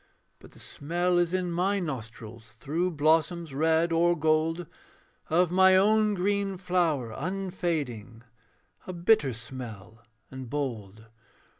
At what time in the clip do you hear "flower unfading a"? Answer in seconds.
6.57-8.93